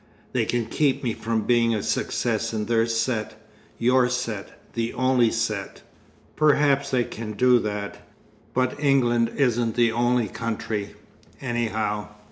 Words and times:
They 0.33 0.45
can 0.45 0.65
keep 0.65 1.03
me 1.03 1.13
from 1.13 1.41
being 1.43 1.75
a 1.75 1.83
success 1.83 2.55
in 2.55 2.65
their 2.65 2.87
set, 2.87 3.39
your 3.77 4.09
set 4.09 4.49
the 4.73 4.93
only 4.95 5.29
set." 5.29 5.83
"Perhaps 6.35 6.89
they 6.89 7.03
can 7.03 7.33
do 7.33 7.59
that. 7.59 7.99
But 8.55 8.79
England 8.79 9.31
isn't 9.35 9.75
the 9.75 9.91
only 9.91 10.27
country, 10.27 10.95
anyhow. 11.39 12.07